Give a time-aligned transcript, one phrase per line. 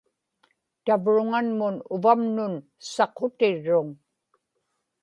[0.85, 2.53] tavruŋanmun uvamnun
[2.91, 3.87] saqutirruŋ